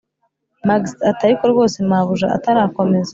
[0.67, 2.27] max ati: ariko rwose mabuja……
[2.37, 3.09] atarakomeza,